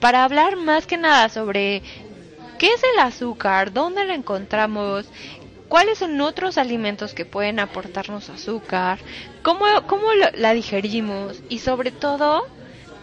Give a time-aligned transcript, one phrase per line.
[0.00, 1.82] Para hablar más que nada sobre
[2.58, 5.06] qué es el azúcar, dónde lo encontramos,
[5.68, 8.98] cuáles son otros alimentos que pueden aportarnos azúcar,
[9.42, 12.44] cómo, cómo la digerimos y sobre todo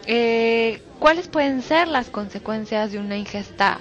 [0.07, 3.79] eh, cuáles pueden ser las consecuencias de una ingesta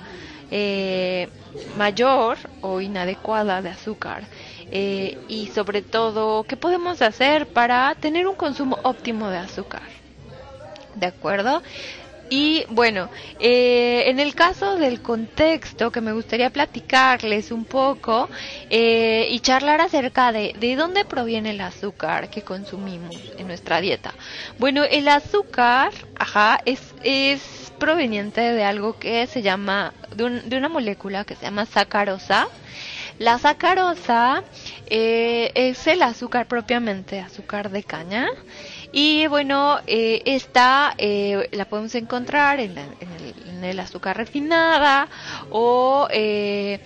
[0.50, 1.28] eh,
[1.76, 4.24] mayor o inadecuada de azúcar.
[4.70, 9.82] Eh, y sobre todo, ¿qué podemos hacer para tener un consumo óptimo de azúcar?
[10.94, 11.62] ¿De acuerdo?
[12.36, 18.28] Y bueno, eh, en el caso del contexto que me gustaría platicarles un poco
[18.70, 24.14] eh, y charlar acerca de, de dónde proviene el azúcar que consumimos en nuestra dieta.
[24.58, 30.56] Bueno, el azúcar, ajá, es, es proveniente de algo que se llama, de, un, de
[30.56, 32.48] una molécula que se llama sacarosa.
[33.20, 34.42] La sacarosa
[34.86, 38.26] eh, es el azúcar propiamente, azúcar de caña.
[38.96, 44.16] Y bueno, eh, esta eh, la podemos encontrar en, la, en, el, en, el, azúcar
[44.16, 45.08] refinada
[45.50, 46.78] o eh,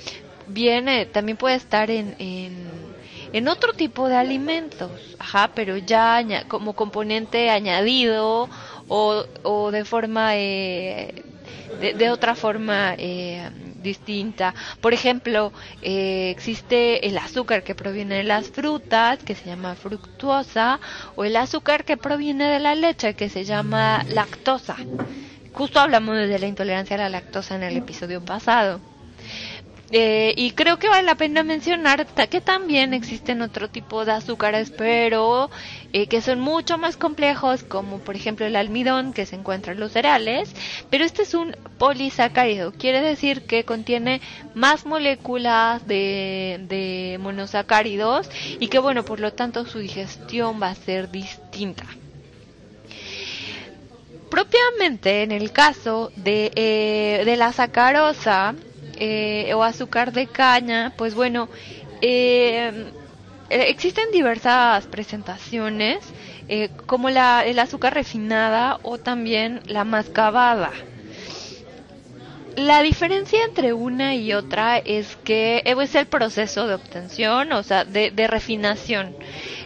[0.47, 2.97] viene, también puede estar en, en,
[3.35, 8.49] en, otro tipo de alimentos, ajá, pero ya como componente añadido
[8.89, 11.27] o, o de forma, eh,
[11.81, 13.51] de, de, otra forma eh,
[13.83, 14.55] distinta.
[14.81, 20.81] Por ejemplo, eh, existe el azúcar que proviene de las frutas, que se llama fructuosa,
[21.17, 24.77] o el azúcar que proviene de la leche, que se llama lactosa.
[25.53, 28.81] Justo hablamos de la intolerancia a la lactosa en el episodio pasado.
[29.91, 34.71] Eh, y creo que vale la pena mencionar que también existen otro tipo de azúcares,
[34.71, 35.51] pero
[35.95, 39.81] eh, que son mucho más complejos, como por ejemplo el almidón que se encuentra en
[39.81, 40.55] los cereales,
[40.91, 44.21] pero este es un polisacárido, quiere decir que contiene
[44.55, 51.11] más moléculas de, monosacáridos y que bueno, por lo tanto su digestión va a ser
[51.11, 51.87] distinta.
[54.31, 58.55] Propiamente en el caso de, eh, de la sacarosa,
[58.99, 61.51] eh, o azúcar de caña, pues bueno,
[62.01, 62.93] eh,
[63.51, 66.15] existen diversas presentaciones,
[66.49, 70.73] eh, como la, el azúcar refinada o también la mascabada.
[72.57, 77.85] La diferencia entre una y otra es que es el proceso de obtención, o sea,
[77.85, 79.17] de refinación.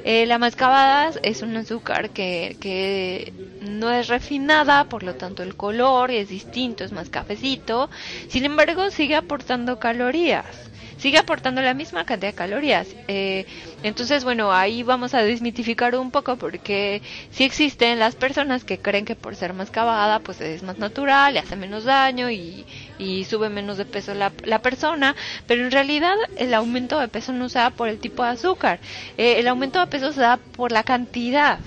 [0.02, 5.56] Eh, la mascabada es un azúcar que, que no es refinada, por lo tanto el
[5.56, 7.90] color es distinto, es más cafecito.
[8.28, 10.71] Sin embargo, sigue aportando calorías
[11.02, 12.86] sigue aportando la misma cantidad de calorías.
[13.08, 13.44] Eh,
[13.82, 17.02] entonces, bueno, ahí vamos a desmitificar un poco porque
[17.32, 21.34] sí existen las personas que creen que por ser más cavada, pues es más natural,
[21.34, 22.64] le hace menos daño y,
[23.00, 25.16] y sube menos de peso la, la, persona,
[25.48, 28.78] pero en realidad el aumento de peso no se da por el tipo de azúcar,
[29.18, 31.58] eh, el aumento de peso se da por la cantidad,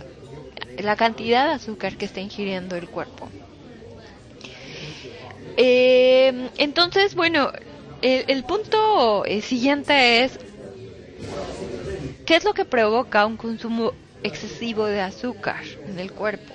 [0.78, 3.30] la cantidad de azúcar que está ingiriendo el cuerpo.
[5.58, 7.52] Eh, entonces, bueno,
[8.02, 10.40] el, el punto eh, siguiente es,
[12.26, 13.94] ¿qué es lo que provoca un consumo
[14.26, 16.54] excesivo de azúcar en el cuerpo.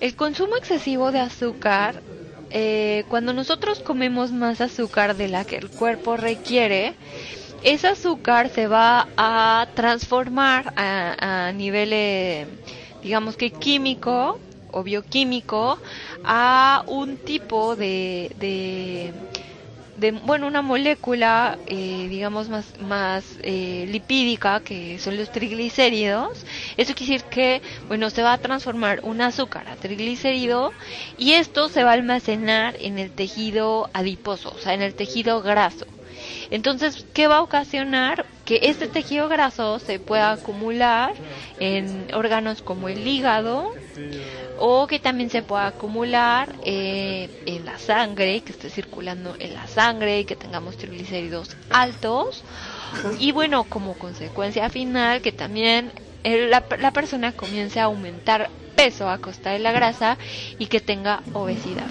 [0.00, 2.02] El consumo excesivo de azúcar,
[2.50, 6.94] eh, cuando nosotros comemos más azúcar de la que el cuerpo requiere,
[7.62, 12.46] ese azúcar se va a transformar a, nivel, eh,
[13.02, 14.38] digamos que químico
[14.70, 15.78] o bioquímico,
[16.24, 19.12] a un tipo de de
[20.24, 26.44] bueno una molécula eh, digamos más más eh, lipídica que son los triglicéridos
[26.76, 30.74] eso quiere decir que bueno se va a transformar un azúcar a triglicérido
[31.16, 35.40] y esto se va a almacenar en el tejido adiposo o sea en el tejido
[35.42, 35.86] graso
[36.50, 38.26] entonces, ¿qué va a ocasionar?
[38.44, 41.12] Que este tejido graso se pueda acumular
[41.58, 43.68] en órganos como el hígado
[44.58, 49.66] o que también se pueda acumular eh, en la sangre, que esté circulando en la
[49.66, 52.44] sangre y que tengamos triglicéridos altos.
[53.18, 55.92] Y bueno, como consecuencia final, que también
[56.24, 60.18] la, la persona comience a aumentar peso a costa de la grasa
[60.58, 61.90] y que tenga obesidad.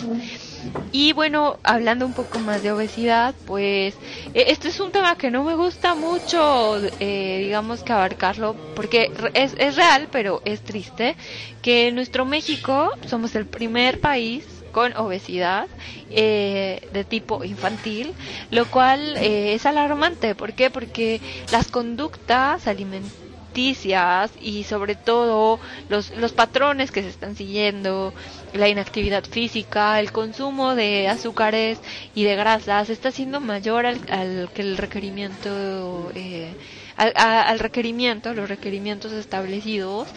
[0.91, 3.99] Y bueno, hablando un poco más de obesidad, pues
[4.33, 9.55] este es un tema que no me gusta mucho, eh, digamos que abarcarlo, porque es,
[9.57, 11.17] es real, pero es triste,
[11.61, 15.69] que en nuestro México somos el primer país con obesidad
[16.09, 18.15] eh, de tipo infantil,
[18.49, 20.33] lo cual eh, es alarmante.
[20.35, 20.69] ¿Por qué?
[20.69, 28.13] Porque las conductas alimentarias y sobre todo los, los patrones que se están siguiendo,
[28.57, 31.79] la inactividad física, el consumo de azúcares
[32.13, 36.53] y de grasas está siendo mayor al, que el requerimiento, eh,
[36.97, 40.07] al, requerimiento, los requerimientos establecidos.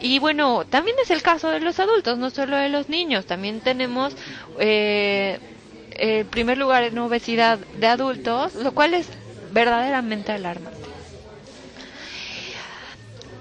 [0.00, 3.26] Y bueno, también es el caso de los adultos, no solo de los niños.
[3.26, 4.14] También tenemos
[4.58, 5.38] eh,
[5.92, 9.06] el primer lugar en obesidad de adultos, lo cual es
[9.52, 10.84] verdaderamente alarmante.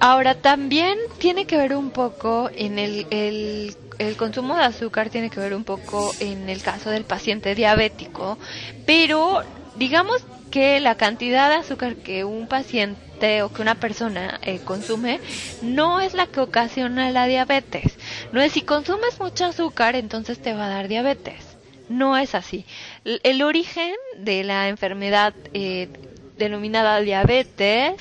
[0.05, 5.29] Ahora también tiene que ver un poco en el, el, el, consumo de azúcar, tiene
[5.29, 8.37] que ver un poco en el caso del paciente diabético,
[8.85, 9.43] pero
[9.75, 15.19] digamos que la cantidad de azúcar que un paciente o que una persona eh, consume
[15.61, 17.97] no es la que ocasiona la diabetes.
[18.31, 21.57] No es si consumes mucho azúcar entonces te va a dar diabetes.
[21.89, 22.65] No es así.
[23.03, 25.89] El, origen de la enfermedad eh,
[26.37, 27.93] denominada diabetes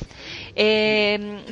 [0.55, 1.43] eh,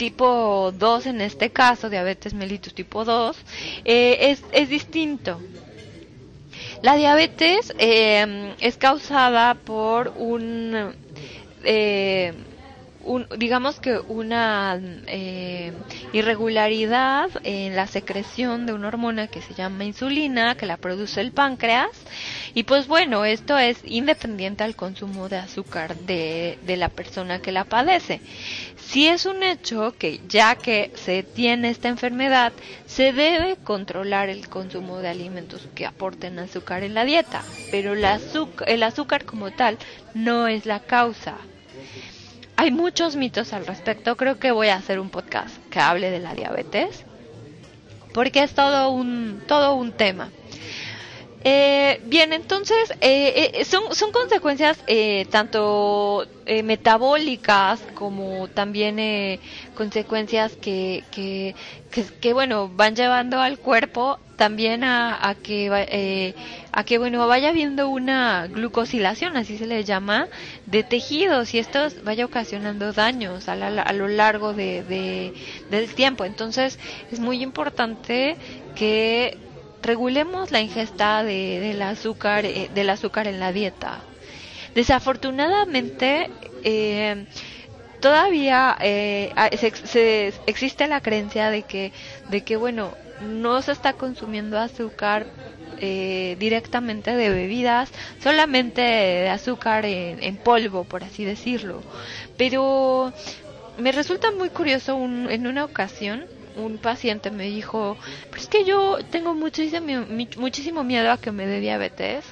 [0.00, 3.36] tipo 2 en este caso, diabetes mellitus tipo 2,
[3.84, 5.38] eh, es, es, distinto.
[6.80, 10.94] La diabetes eh, es causada por un,
[11.64, 12.32] eh,
[13.04, 14.80] un digamos que una
[16.12, 21.32] irregularidad en la secreción de una hormona que se llama insulina, que la produce el
[21.32, 21.88] páncreas.
[22.54, 27.52] Y pues bueno, esto es independiente al consumo de azúcar de, de la persona que
[27.52, 28.20] la padece.
[28.76, 32.52] Si es un hecho que ya que se tiene esta enfermedad,
[32.86, 38.82] se debe controlar el consumo de alimentos que aporten azúcar en la dieta, pero el
[38.82, 39.78] azúcar como tal
[40.14, 41.36] no es la causa.
[42.60, 46.18] Hay muchos mitos al respecto, creo que voy a hacer un podcast que hable de
[46.20, 47.06] la diabetes,
[48.12, 50.30] porque es todo un, todo un tema.
[51.42, 59.40] Eh, bien, entonces eh, eh, son, son consecuencias eh, tanto eh, metabólicas como también
[59.72, 61.54] consecuencias que, que,
[62.20, 66.34] que, bueno van llevando al cuerpo también a, a que
[66.72, 70.28] a que bueno vaya habiendo una glucosilación así se le llama
[70.66, 75.34] de tejidos y esto vaya ocasionando daños a, a lo largo de, de,
[75.70, 76.24] del tiempo.
[76.24, 76.78] Entonces
[77.10, 78.36] es muy importante
[78.74, 79.36] que
[79.82, 84.00] regulemos la ingesta de, del azúcar eh, del azúcar en la dieta.
[84.74, 86.30] Desafortunadamente
[86.62, 87.26] eh,
[88.00, 89.32] todavía eh,
[89.84, 91.92] se, existe la creencia de que
[92.30, 95.26] de que bueno no se está consumiendo azúcar
[95.78, 97.90] eh, directamente de bebidas
[98.22, 101.82] solamente de azúcar en, polvo por así decirlo
[102.36, 103.12] pero
[103.78, 106.24] me resulta muy curioso un, en una ocasión
[106.56, 107.96] un paciente me dijo,
[108.30, 112.24] pues es que yo tengo muchísimo, muchísimo miedo a que me dé diabetes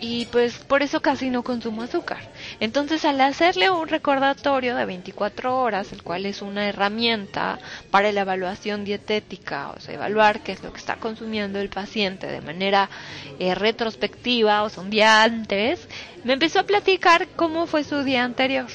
[0.00, 2.18] y pues por eso casi no consumo azúcar.
[2.62, 7.58] Entonces al hacerle un recordatorio de 24 horas, el cual es una herramienta
[7.90, 12.28] para la evaluación dietética, o sea, evaluar qué es lo que está consumiendo el paciente
[12.28, 12.88] de manera
[13.40, 15.88] eh, retrospectiva, o sea, un día antes,
[16.22, 18.66] me empezó a platicar cómo fue su día anterior.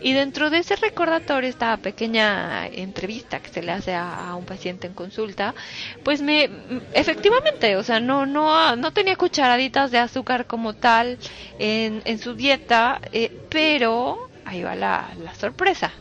[0.00, 4.86] Y dentro de ese recordatorio, esta pequeña entrevista que se le hace a, un paciente
[4.86, 5.54] en consulta,
[6.04, 6.48] pues me,
[6.92, 11.18] efectivamente, o sea, no, no, no tenía cucharaditas de azúcar como tal
[11.58, 15.92] en, en su dieta, eh, pero ahí va la, la sorpresa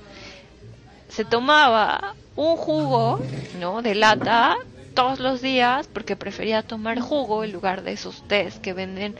[1.15, 3.21] se tomaba un jugo,
[3.59, 3.81] ¿no?
[3.81, 4.57] De lata
[4.95, 9.15] todos los días porque prefería tomar jugo en lugar de esos tés que venden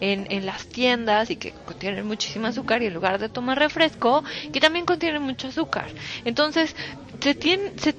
[0.00, 4.22] en, en las tiendas y que contienen muchísimo azúcar y en lugar de tomar refresco
[4.52, 5.86] que también contiene mucho azúcar.
[6.24, 6.74] Entonces,
[7.20, 7.94] se tiene, se,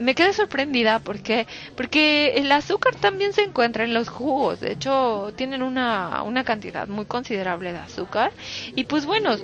[0.00, 1.46] me quedé sorprendida porque
[1.76, 4.60] porque el azúcar también se encuentra en los jugos.
[4.60, 8.32] De hecho, tienen una, una cantidad muy considerable de azúcar.
[8.74, 9.36] Y pues bueno,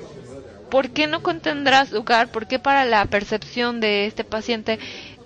[0.71, 2.29] ¿por qué no contendrá azúcar?
[2.29, 4.79] ¿Por qué para la percepción de este paciente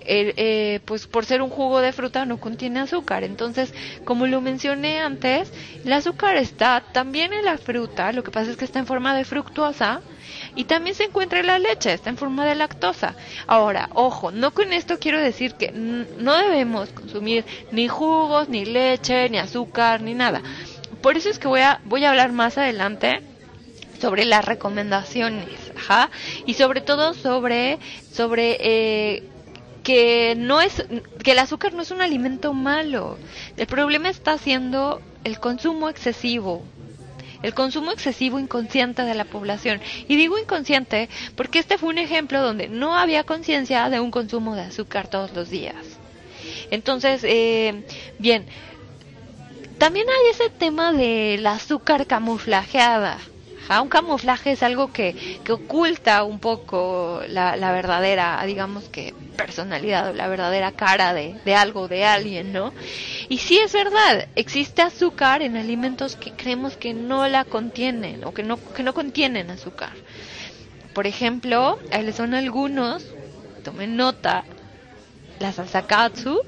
[0.06, 3.24] eh, pues por ser un jugo de fruta no contiene azúcar.
[3.24, 3.72] Entonces,
[4.04, 5.52] como lo mencioné antes,
[5.84, 9.14] el azúcar está también en la fruta, lo que pasa es que está en forma
[9.14, 10.00] de fructuosa
[10.54, 13.16] y también se encuentra en la leche, está en forma de lactosa.
[13.46, 19.28] Ahora, ojo, no con esto quiero decir que no debemos consumir ni jugos, ni leche,
[19.28, 20.42] ni azúcar, ni nada.
[21.02, 23.22] Por eso es que voy a, voy a hablar más adelante
[24.00, 25.64] sobre las recomendaciones,
[26.46, 27.78] y sobre todo sobre,
[28.12, 29.22] sobre eh,
[29.84, 30.84] que no es
[31.22, 33.18] que el azúcar no es un alimento malo.
[33.56, 36.64] El problema está siendo el consumo excesivo.
[37.42, 39.80] El consumo excesivo inconsciente de la población.
[40.08, 44.56] Y digo inconsciente porque este fue un ejemplo donde no había conciencia de un consumo
[44.56, 45.76] de azúcar todos los días.
[46.70, 47.84] Entonces, eh,
[48.18, 48.46] bien,
[49.76, 53.18] también hay ese tema del azúcar camuflajeada
[53.68, 60.10] un camuflaje es algo que, que oculta un poco la, la, verdadera, digamos que personalidad
[60.10, 62.72] o la verdadera cara de, de algo, de alguien, ¿no?
[63.28, 68.32] Y sí es verdad, existe azúcar en alimentos que creemos que no la contienen o
[68.32, 69.92] que no, que no contienen azúcar.
[70.92, 71.76] Por ejemplo,
[72.14, 73.04] son algunos,
[73.62, 74.44] tomen nota,
[75.40, 76.46] la salsa katsup,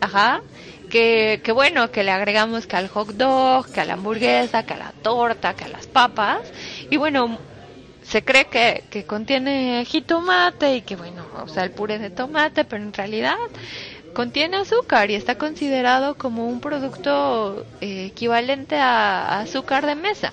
[0.00, 0.42] ajá,
[0.88, 4.74] que, que, bueno, que le agregamos que al hot dog, que a la hamburguesa, que
[4.74, 6.40] a la torta, que a las papas.
[6.90, 7.38] Y bueno,
[8.02, 12.64] se cree que, que contiene jitomate y que bueno, o sea, el puré de tomate,
[12.64, 13.36] pero en realidad
[14.16, 20.32] contiene azúcar y está considerado como un producto eh, equivalente a, azúcar de mesa.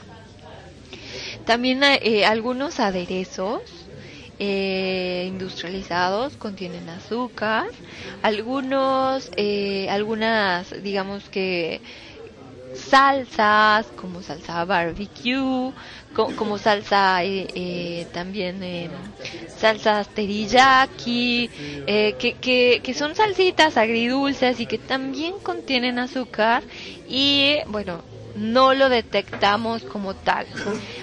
[1.45, 3.82] También hay eh, algunos aderezos
[4.39, 7.65] eh, industrializados contienen azúcar,
[8.21, 11.81] algunos, eh, algunas, digamos que
[12.71, 15.73] salsas como salsa barbecue,
[16.13, 18.89] como, salsa eh, eh también eh,
[19.53, 21.51] salsas teriyaki,
[21.85, 26.65] que, que, que son salsitas agridulces y que también contienen azúcar.
[27.05, 30.47] Y bueno, no lo detectamos como tal.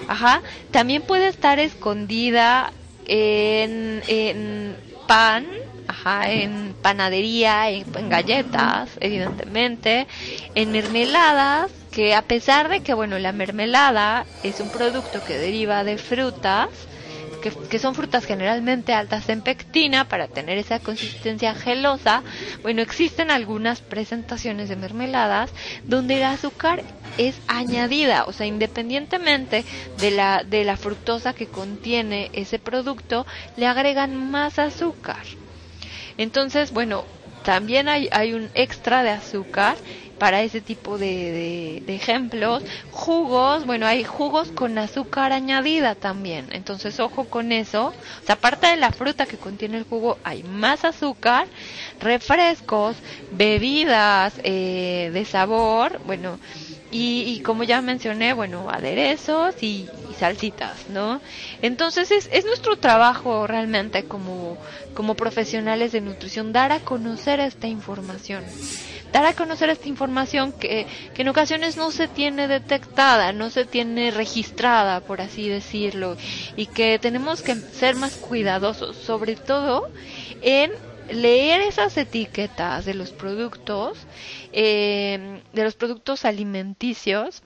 [0.07, 2.73] Ajá, también puede estar escondida
[3.05, 4.75] en, en
[5.07, 5.45] pan,
[5.87, 10.07] ajá, en panadería, en, galletas, evidentemente,
[10.55, 15.83] en mermeladas, que a pesar de que, bueno, la mermelada es un producto que deriva
[15.83, 16.69] de frutas,
[17.69, 22.23] que, son frutas generalmente altas en pectina para tener esa consistencia gelosa,
[22.61, 25.51] bueno, existen algunas presentaciones de mermeladas
[25.87, 26.83] donde el azúcar
[27.17, 29.65] es añadida, o sea, independientemente
[29.97, 33.25] de la, de la fructosa que contiene ese producto,
[33.57, 35.23] le agregan más azúcar.
[36.17, 37.05] Entonces, bueno,
[37.43, 39.77] también hay, hay un extra de azúcar
[40.21, 42.63] para ese tipo de, de, ejemplos.
[42.91, 46.45] Jugos, bueno, hay jugos con azúcar añadida también.
[46.51, 47.87] Entonces, ojo con eso.
[47.87, 51.47] O sea, aparte de la fruta que contiene el jugo, hay más azúcar,
[51.99, 52.97] refrescos,
[53.31, 56.37] bebidas eh, de sabor, bueno,
[56.91, 61.21] y, como ya mencioné, bueno, aderezos y, y salsitas, ¿no?
[61.61, 64.57] Entonces es, es, nuestro trabajo realmente como,
[64.93, 68.43] como profesionales de nutrición dar a conocer esta información
[69.11, 73.65] dar a conocer esta información que, que en ocasiones no se tiene detectada, no se
[73.65, 76.15] tiene registrada, por así decirlo,
[76.55, 79.83] y que tenemos que ser más cuidadosos, sobre todo
[80.41, 80.71] en
[81.11, 83.97] leer esas etiquetas de los productos,
[84.51, 87.43] eh, de los productos alimenticios,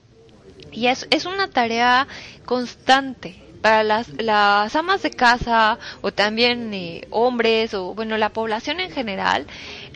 [0.72, 2.06] y es, es una tarea
[2.44, 8.78] constante para las, las amas de casa o también eh, hombres o bueno la población
[8.80, 9.46] en general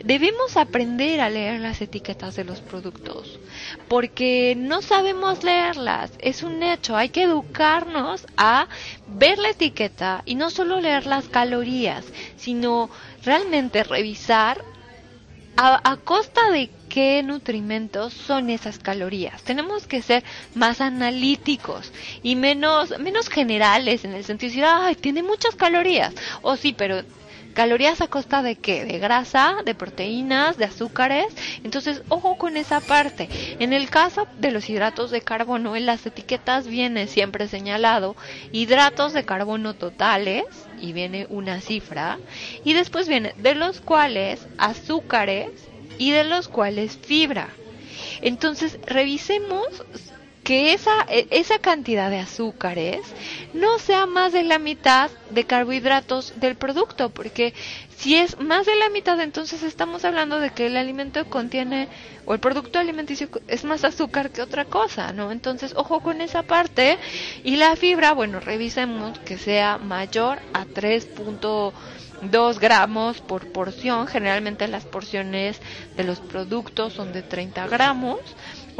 [0.03, 3.39] debemos aprender a leer las etiquetas de los productos,
[3.87, 8.67] porque no sabemos leerlas, es un hecho, hay que educarnos a
[9.07, 12.03] ver la etiqueta y no solo leer las calorías,
[12.35, 12.89] sino
[13.23, 14.63] realmente revisar
[15.57, 19.43] a, costa de qué nutrimentos son esas calorías.
[19.43, 20.23] Tenemos que ser
[20.55, 21.91] más analíticos
[22.23, 26.13] y menos, menos generales en el sentido de decir, ay, tiene muchas calorías.
[26.41, 27.03] O sí, pero
[27.53, 28.85] calorías a costa de qué?
[28.85, 31.25] De grasa, de proteínas, de azúcares.
[31.63, 33.29] Entonces, ojo con esa parte.
[33.59, 38.15] En el caso de los hidratos de carbono, en las etiquetas viene siempre señalado
[38.51, 40.45] hidratos de carbono totales
[40.79, 42.19] y viene una cifra.
[42.63, 45.49] Y después viene de los cuales azúcares
[45.97, 47.49] y de los cuales fibra.
[48.21, 49.65] Entonces, revisemos
[50.43, 53.01] que esa, e, esa cantidad de azúcares
[53.53, 57.53] no sea más de la mitad de carbohidratos del producto, porque
[58.01, 61.87] si es más de la mitad, entonces estamos hablando de que el alimento contiene,
[62.25, 65.31] o el producto alimenticio es más azúcar que otra cosa, ¿no?
[65.31, 66.97] Entonces, ojo con esa parte.
[67.43, 74.07] Y la fibra, bueno, revisemos que sea mayor a 3.2 gramos por porción.
[74.07, 75.61] Generalmente las porciones
[75.95, 78.19] de los productos son de 30 gramos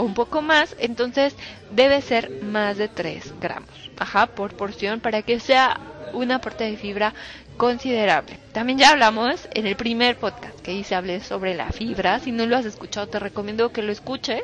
[0.02, 1.36] un poco más, entonces
[1.72, 5.80] debe ser más de 3 gramos, ajá, por porción para que sea
[6.14, 7.14] un aporte de fibra
[7.58, 8.38] considerable.
[8.54, 12.20] También ya hablamos en el primer podcast que hice hablé sobre la fibra.
[12.20, 14.42] Si no lo has escuchado, te recomiendo que lo escuches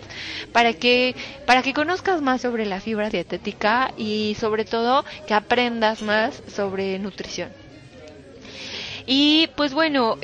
[0.54, 6.02] para que para que conozcas más sobre la fibra dietética y sobre todo que aprendas
[6.04, 7.50] más sobre nutrición.
[9.06, 10.18] Y pues bueno,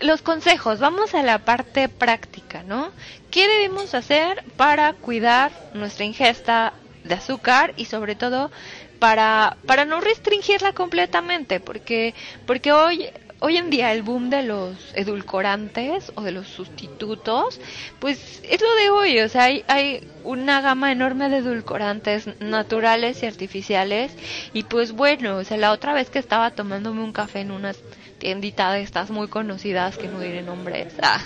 [0.00, 2.90] los consejos, vamos a la parte práctica, ¿no?
[3.30, 6.72] ¿Qué debemos hacer para cuidar nuestra ingesta
[7.04, 8.50] de azúcar y sobre todo
[8.98, 11.60] para, para no restringirla completamente?
[11.60, 12.14] Porque,
[12.46, 13.08] porque hoy,
[13.40, 17.60] hoy en día el boom de los edulcorantes o de los sustitutos,
[17.98, 23.22] pues es lo de hoy, o sea, hay, hay una gama enorme de edulcorantes naturales
[23.22, 24.12] y artificiales
[24.52, 27.78] y pues bueno, o sea, la otra vez que estaba tomándome un café en unas
[28.22, 31.20] tienditas de estas muy conocidas que no diré nombres, ah,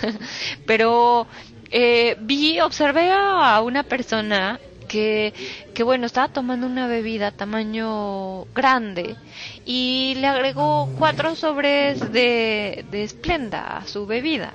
[0.65, 1.27] pero
[1.69, 5.33] eh, vi, observé a una persona que,
[5.73, 9.19] que, bueno, estaba tomando una bebida tamaño grande
[9.63, 14.53] y le agregó cuatro sobres de, de Splenda a su bebida.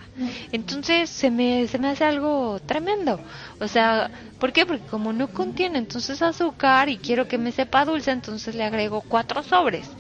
[0.51, 3.23] Entonces se me, se me hace algo tremendo.
[3.61, 4.67] O sea, ¿por qué?
[4.67, 9.03] Porque como no contiene entonces azúcar y quiero que me sepa dulce, entonces le agrego
[9.03, 9.97] cuatro sobres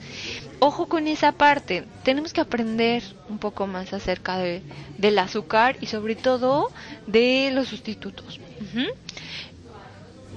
[0.62, 1.84] ojo con esa parte.
[2.04, 4.62] Tenemos que aprender un poco más acerca de,
[4.96, 6.70] del azúcar y sobre todo
[7.08, 8.38] de los sustitutos.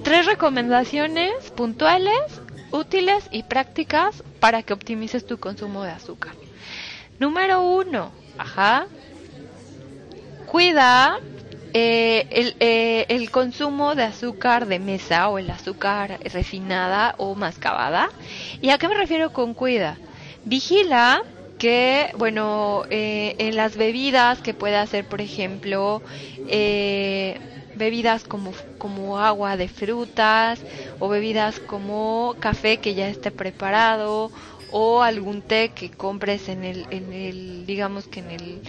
[0.02, 2.18] Tres recomendaciones puntuales,
[2.72, 6.32] útiles y prácticas para que optimices tu consumo de azúcar.
[7.20, 8.86] Número uno, ajá,
[10.46, 11.20] cuida
[11.72, 18.10] eh, el, eh, el, consumo de azúcar de mesa o el azúcar refinada o mascabada.
[18.60, 19.96] ¿Y a qué me refiero con cuida?
[20.46, 21.22] Vigila
[21.58, 26.02] que, bueno, eh, en las bebidas que pueda hacer, por ejemplo,
[26.44, 27.40] eh,
[27.74, 30.64] bebidas como, como agua de frutas
[30.98, 34.32] o bebidas como café que ya esté preparado
[34.66, 38.62] o algún té que compres en el, en el digamos que en el,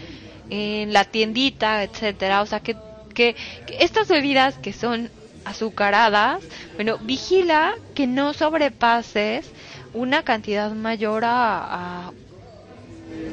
[0.50, 2.42] en la tiendita, etcétera.
[2.42, 2.82] O sea, que,
[3.14, 3.36] que
[3.68, 5.12] estas bebidas que son
[5.44, 9.54] azucaradas, bueno, vigila que no sobrepases
[9.98, 12.12] una cantidad mayor a,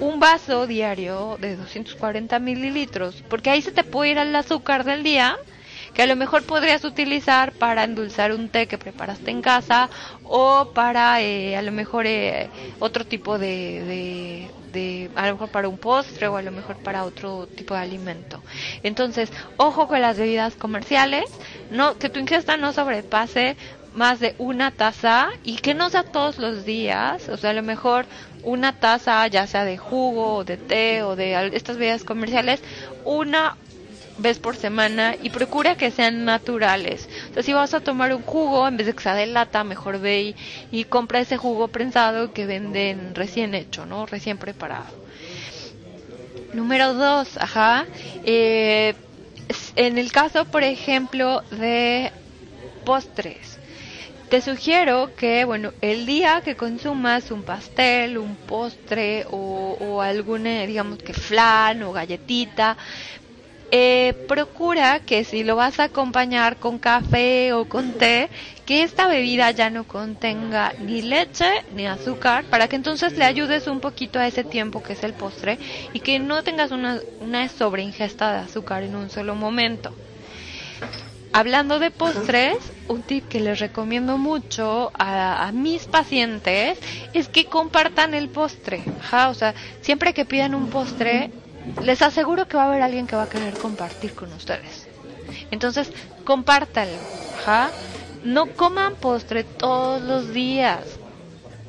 [0.00, 5.02] un vaso diario de 240 mililitros, porque ahí se te puede ir el azúcar del
[5.02, 5.36] día
[5.94, 9.90] que a lo mejor podrías utilizar para endulzar un té que preparaste en casa
[10.22, 12.50] o para eh, a lo mejor eh,
[12.80, 16.78] otro tipo de, de, de, a lo mejor para un postre o a lo mejor
[16.78, 18.44] para otro tipo de alimento.
[18.82, 21.24] Entonces, ojo con las bebidas comerciales,
[21.68, 23.56] no que tu ingesta no sobrepase
[23.94, 27.62] más de una taza y que no sea todos los días, o sea, a lo
[27.62, 28.06] mejor
[28.42, 32.60] una taza ya sea de jugo o de té o de estas bebidas comerciales,
[33.04, 33.56] una
[34.18, 37.08] vez por semana y procura que sean naturales.
[37.30, 39.64] O sea, si vas a tomar un jugo, en vez de que sea de lata,
[39.64, 40.34] mejor ve
[40.70, 44.06] y, compra ese jugo prensado que venden recién hecho, ¿no?
[44.06, 45.04] Recién preparado.
[46.52, 47.86] Número dos, ajá.
[48.24, 48.94] Eh,
[49.74, 52.12] en el caso, por ejemplo, de
[52.84, 53.53] postres
[54.34, 60.66] te sugiero que, bueno, el día que consumas un pastel, un postre o, o alguna,
[60.66, 62.76] digamos que flan o galletita,
[63.70, 68.28] eh, procura que si lo vas a acompañar con café o con té,
[68.64, 73.68] que esta bebida ya no contenga ni leche ni azúcar, para que entonces le ayudes
[73.68, 75.60] un poquito a ese tiempo que es el postre
[75.92, 79.96] y que no tengas una, una sobreingesta de azúcar en un solo momento.
[81.34, 86.78] Hablando de postres, un tip que les recomiendo mucho a, mis pacientes
[87.12, 88.84] es que compartan el postre.
[89.28, 91.32] O sea, siempre que pidan un postre,
[91.82, 94.86] les aseguro que va a haber alguien que va a querer compartir con ustedes.
[95.50, 95.90] Entonces,
[96.24, 96.98] compártanlo.
[98.22, 100.84] No coman postre todos los días.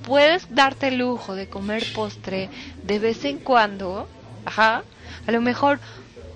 [0.05, 2.51] puedes darte el lujo de comer postre
[2.83, 4.07] de vez en cuando,
[4.45, 4.83] ajá,
[5.25, 5.79] a lo mejor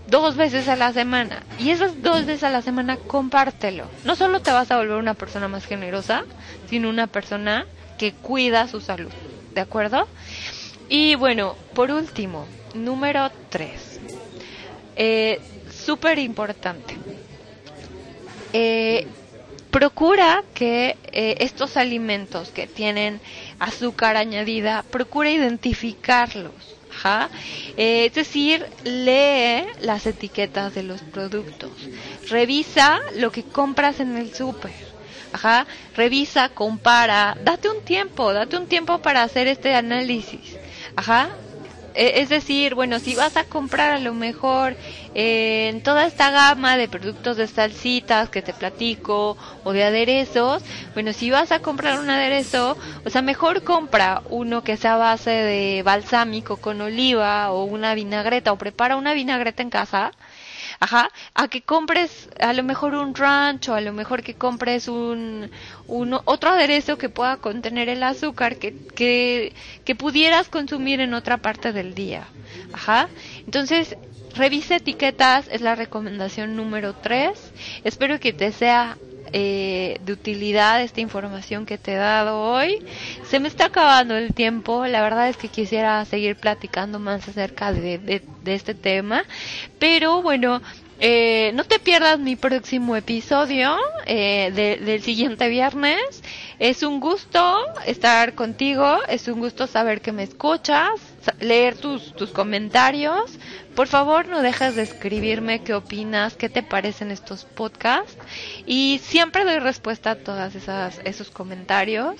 [0.09, 1.43] dos veces a la semana.
[1.57, 3.85] Y esas dos veces a la semana compártelo.
[4.05, 6.23] No solo te vas a volver una persona más generosa,
[6.69, 7.65] sino una persona
[7.97, 9.11] que cuida su salud.
[9.53, 10.07] ¿De acuerdo?
[10.87, 13.99] Y bueno, por último, número tres.
[14.95, 16.97] Eh, Súper importante.
[18.53, 19.07] Eh,
[19.71, 23.21] procura que eh, estos alimentos que tienen
[23.59, 26.53] azúcar añadida, procura identificarlos.
[27.77, 31.71] Eh, es decir, lee las etiquetas de los productos.
[32.29, 34.71] Revisa lo que compras en el súper.
[35.31, 40.57] Ajá, revisa, compara, date un tiempo, date un tiempo para hacer este análisis.
[40.95, 41.29] Ajá,
[41.93, 44.77] es decir, bueno, si vas a comprar a lo mejor
[45.13, 50.63] eh, en toda esta gama de productos de salsitas que te platico o de aderezos,
[50.93, 55.31] bueno, si vas a comprar un aderezo, o sea, mejor compra uno que sea base
[55.31, 60.11] de balsámico con oliva o una vinagreta o prepara una vinagreta en casa
[60.81, 65.51] Ajá, a que compres a lo mejor un rancho, a lo mejor que compres un,
[65.87, 71.73] otro aderezo que pueda contener el azúcar que, que, que pudieras consumir en otra parte
[71.73, 72.27] del día.
[72.71, 73.09] Ajá,
[73.45, 73.97] entonces
[74.35, 77.31] revisa etiquetas, es la recomendación número 3.
[77.83, 78.97] Espero que te sea
[79.33, 82.83] eh, de utilidad esta información que te he dado hoy.
[83.23, 87.71] Se me está acabando el tiempo, la verdad es que quisiera seguir platicando más acerca
[87.71, 89.23] de, este tema,
[89.77, 90.61] pero bueno,
[90.99, 96.23] eh, no te pierdas mi próximo episodio eh, del siguiente viernes.
[96.57, 100.89] Es un gusto estar contigo, es un gusto saber que me escuchas,
[101.39, 103.37] leer tus, tus comentarios.
[103.79, 108.17] Por favor, no dejes de escribirme qué opinas, qué te parecen estos podcasts.
[108.65, 110.53] Y siempre doy respuesta a todos
[111.05, 112.15] esos comentarios.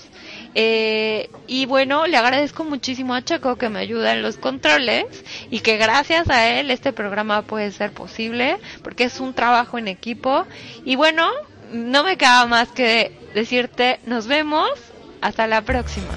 [0.54, 5.04] Eh, y bueno, le agradezco muchísimo a Checo que me ayuda en los controles
[5.50, 9.88] y que gracias a él este programa puede ser posible porque es un trabajo en
[9.88, 10.46] equipo.
[10.86, 11.28] Y bueno,
[11.74, 14.70] no me queda más que decirte nos vemos.
[15.20, 16.08] Hasta la próxima.